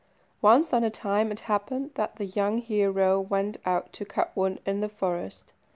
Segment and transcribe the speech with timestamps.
[0.41, 4.59] Once on a time it happened that the young hero went out to cut wood
[4.65, 5.53] in the forest.